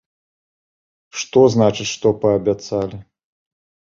Што 1.23 1.43
значыць, 1.55 1.87
што 1.95 2.07
паабяцалі? 2.23 2.97